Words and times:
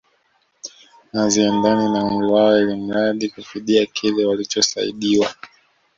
Haziendani 1.13 1.85
na 1.93 1.99
umri 2.09 2.27
wao 2.33 2.59
ilmradi 2.59 3.29
kufidia 3.29 3.85
kile 3.85 4.25
walichosaidiwa 4.25 5.31